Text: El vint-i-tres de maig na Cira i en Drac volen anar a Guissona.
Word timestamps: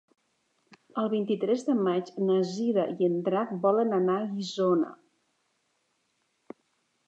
El 1.01 1.09
vint-i-tres 1.11 1.65
de 1.67 1.75
maig 1.89 2.09
na 2.29 2.39
Cira 2.53 2.87
i 3.05 3.09
en 3.11 3.21
Drac 3.29 3.53
volen 3.69 3.95
anar 4.01 4.19
a 4.23 4.27
Guissona. 4.33 4.93